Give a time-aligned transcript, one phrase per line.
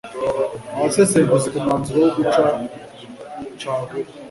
[0.75, 2.43] Abasesenguzi ku mwanzuro wo guca
[3.59, 4.09] caguwa